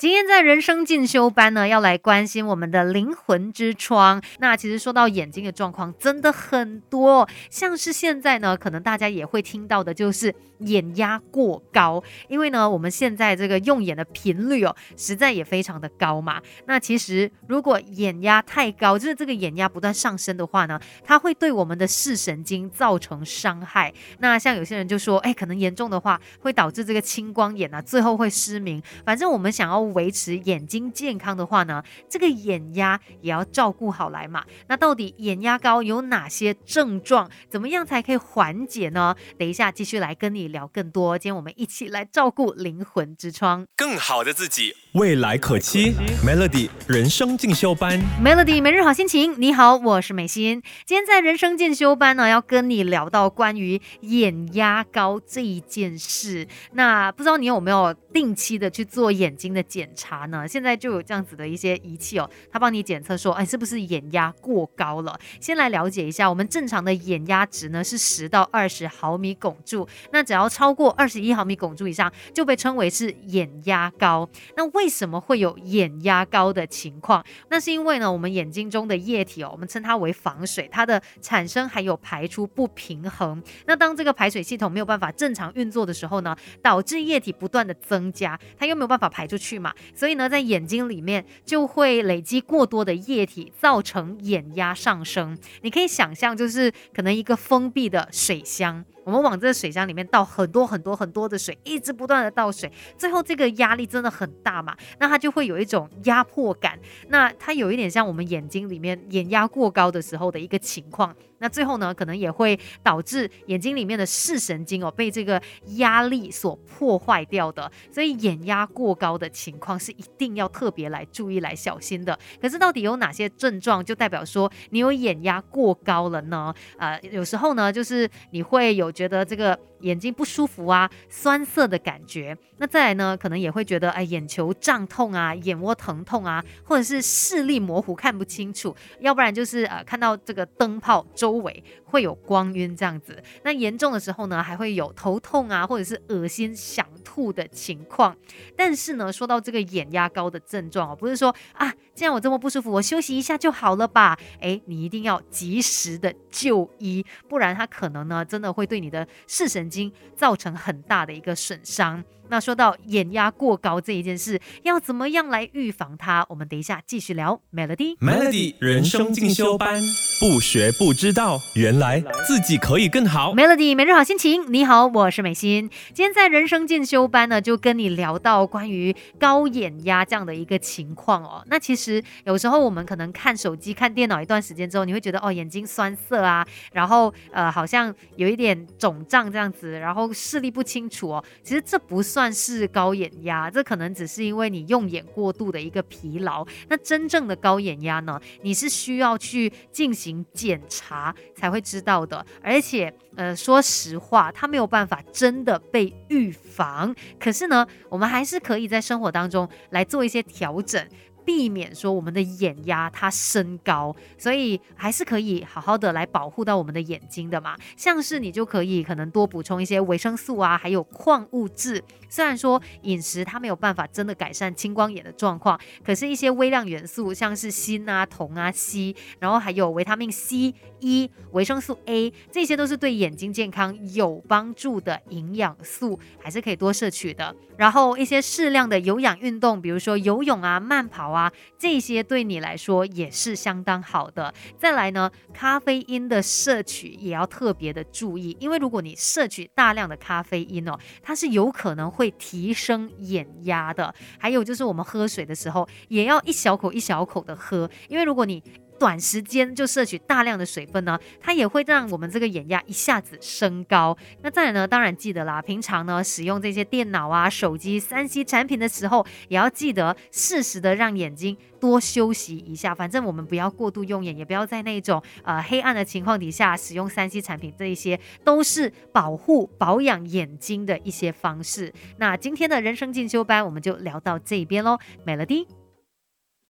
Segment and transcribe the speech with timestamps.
[0.00, 4.22] 今天在人生进修班呢，要来关心我们的灵魂之窗。
[4.38, 12.02] 那其实说到眼睛的状况，真的很多，像是现在呢，可能大家也会听到的，就是眼压过高。
[12.28, 16.40] 因为呢，我们现在这个用眼的频率哦，实在也非常的高嘛。
[16.64, 23.92] 那其实如果眼压太高，就是这个眼压不断上升的话呢，它会对我们的视神经造成伤害。
[24.20, 28.82] 那像有些人就说，哎，可能严重的话会导致这个青光眼啊，最后会失明。
[29.04, 29.89] 反正我们想要。
[29.92, 34.44] 维持眼睛健康的话呢，这个眼压也要照顾好来嘛。
[34.68, 37.30] 那到底眼压高有哪些症状？
[37.48, 39.14] 怎么样才可以缓解呢？
[39.38, 41.18] 等一下继续来跟你聊更多。
[41.18, 45.94] 今天我们一起来照顾灵魂之窗，更好的自己，未来可期。
[46.24, 49.40] Melody 人生进修班，Melody 每日好心情。
[49.40, 50.62] 你好，我是美心。
[50.84, 56.46] 今天在人生进修班呢，要跟你聊到关于眼压高这一件事。
[56.72, 59.79] 那不知道你有没有定期的去做眼睛的检？
[59.80, 65.18] 检查呢，现在就有这样子的一些仪器哦，它帮你检测说，哎，是不是眼压过高了？
[65.40, 74.28] 先来了解一下，我们正常的眼压值呢是十到二十毫米汞柱，那只要超过二十一毫米汞柱以上，就被称为是眼压高。
[74.54, 77.24] 那为什么会有眼压高的情况？
[77.48, 83.42] 那是因为呢，我们眼睛中的液体哦，我们称它为防水，它的产生还有排出不平衡。
[83.64, 89.74] 那当这个排水系统没有办法正常运作的时候呢，导致液体不断的增加，它又没有办法排出去嘛。
[89.94, 95.36] 所以呢，在眼睛里面就会累积过多的液体，造成眼压上升。
[95.62, 98.84] 你可以想象，就是可能一个封闭的水箱。
[99.04, 104.76] 我们往这个水箱里面倒很多很多很多的水，一直不断的倒水，最后这个压力真的很大嘛？
[104.98, 111.14] 那它就会有一种压迫感，那它有一点像我们眼睛里面眼压过高的时候的一个情况。
[111.42, 115.40] 那最后呢，可能也会导致眼睛里面的视神经哦被这个
[115.76, 117.72] 压力所破坏掉的。
[117.90, 122.18] 所以眼压过高的情况是一定要特别来注意、来小心的。
[122.42, 126.52] 可是到底有哪些症状，就代表说你有眼压过高了呢？
[126.76, 128.89] 呃，有时候呢，就是你会有。
[128.90, 132.36] 觉得这个眼睛不舒服啊，酸涩的感觉。
[132.58, 143.22] 那再来呢，可能也会觉得哎，眼球胀痛啊，眼窝疼痛啊，或者是视力模糊看不清楚，要不然就是呃看到这个灯泡周围会有光晕这样子。
[143.42, 148.16] 那严重的时候呢，还会有头痛啊，或者是恶心想吐的情况。
[148.56, 154.16] 但是呢，说到这个眼压高的症状哦，不是说啊，既然我这么不舒服，我休息一下就好了吧？
[154.40, 162.04] 哎，你一定要及时的就医，不然它可能呢，真的会对你的视神经造成很大的一个损伤。
[162.28, 166.24] 那说到眼压过高这一件事，要怎么样来预防它？
[166.28, 167.42] 我们等一下继续聊。
[167.52, 169.82] Melody，Melody 人生进修班，
[170.20, 173.32] 不学不知道，原来自己可以更好。
[173.32, 175.68] Melody 每日好心情，你好，我是美心。
[175.94, 181.42] 今天在人生进修班呢，就跟你聊到关于高眼压这样的一个情况哦。
[181.46, 191.24] 那其实有时候我们可能看手机、看电脑一段时间之后，你会觉得哦眼睛酸涩啊，然后呃好像有一点肿胀这样子，然后视力不清楚哦。
[191.42, 192.20] 其实这不算。
[192.20, 196.46] 算是高眼压，这可能只是因为你用眼过度的一个疲劳。
[196.68, 198.20] 那真正的高眼压呢？
[198.42, 202.24] 你是需要去进行检查才会知道的。
[202.42, 206.94] 而且，呃，说实话，它没有办法真的被预防。
[207.18, 210.84] 可是呢，我们还是可以在生活当中来做一些调整。
[211.24, 217.56] 避免说我们的眼压它升高，所以还是可以好好的来保护到我们的眼睛的嘛。
[217.76, 221.82] 像是你就可以可能多补充一些维生素啊，还有矿物质。
[222.08, 237.34] 虽然说饮食它没有办法真的改善青光眼的状况，可是，一些微量元素像是锌啊、铜啊、硒，然后还有维他命 C、E、维生素 A，这些都是对眼睛健康有帮助的营养素，还是可以多摄取的。
[237.56, 241.32] 然后一些适量的有氧运动，比如说游泳啊、慢跑啊。
[241.58, 244.32] 这些对你来说也是相当好的。
[244.58, 253.94] 再来呢，咖啡因的摄取也要特别的注意，因为如果你摄取大量的咖啡因哦，它是有可能会提升眼压的。
[254.18, 258.42] 还有就是我们喝水的时候，也要一小口一小口的喝，因为如果你
[258.80, 263.94] 短时间就摄取大量的水分呢，它也会让我们这个眼压一下子升高。
[264.22, 272.74] 那再来呢，当然记得啦，平常呢使用这些电脑啊、手机、三 C 产品的时候，也要记得适时的让眼睛多休息一下。
[272.74, 281.70] 反正我们不要过度用眼，也不要在那种呃黑暗的情况底下使用三 C 产品，这一些都是保护保养眼睛的一些方式。
[281.98, 285.59] 那今天的人生进修班我们就聊到这边喽，美乐蒂。